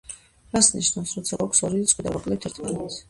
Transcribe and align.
რას 0.55 0.69
ნიშნავს, 0.77 1.13
როცა 1.19 1.39
გვაქვს 1.41 1.61
ორი 1.69 1.83
რიცხვი 1.83 2.07
და 2.09 2.15
ვაკლებთ 2.17 2.49
ერთმანეთს. 2.51 2.99